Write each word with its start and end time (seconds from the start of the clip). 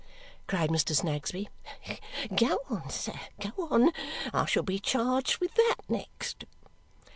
cried 0.47 0.71
Mr. 0.71 0.95
Snagsby. 0.95 1.47
"Go 2.35 2.59
on, 2.71 2.89
sir, 2.89 3.13
go 3.39 3.67
on. 3.69 3.91
I 4.33 4.45
shall 4.47 4.63
be 4.63 4.79
charged 4.79 5.37
with 5.37 5.53
that 5.53 5.75
next." 5.89 6.45